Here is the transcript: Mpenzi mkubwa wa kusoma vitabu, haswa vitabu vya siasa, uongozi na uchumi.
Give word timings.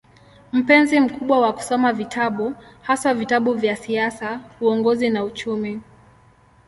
Mpenzi 0.51 0.99
mkubwa 0.99 1.39
wa 1.39 1.53
kusoma 1.53 1.93
vitabu, 1.93 2.55
haswa 2.81 3.13
vitabu 3.13 3.53
vya 3.53 3.75
siasa, 3.75 4.39
uongozi 4.61 5.09
na 5.09 5.23
uchumi. 5.23 5.81